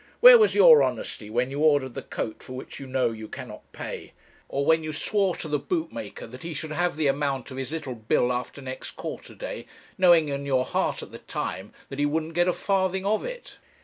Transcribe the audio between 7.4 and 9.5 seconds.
of his little bill after next quarter